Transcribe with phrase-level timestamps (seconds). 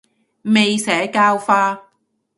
[0.41, 1.91] 未社教化